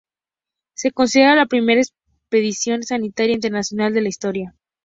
[0.73, 4.55] Se considera la primera expedición sanitaria internacional de la historia.